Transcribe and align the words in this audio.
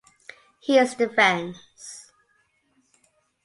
He 0.59 0.79
is 0.79 0.95
defense. 0.95 2.09